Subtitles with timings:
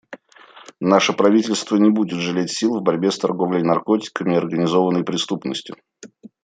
[0.79, 5.75] Наше правительство не будет жалеть сил в борьбе с торговлей наркотиками и организованной преступностью.